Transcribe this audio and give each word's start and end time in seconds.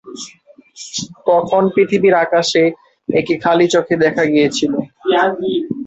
তখন 1.27 1.63
পৃথিবীর 1.73 2.15
আকাশে 2.23 2.63
একে 3.09 3.35
খালি 3.43 3.65
চোখে 3.73 3.95
দেখা 4.03 4.23
গিয়েছিল। 4.25 4.73